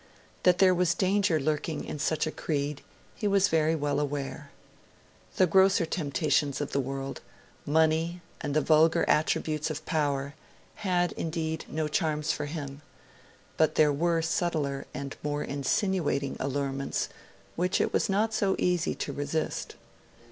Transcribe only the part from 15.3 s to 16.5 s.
insinuating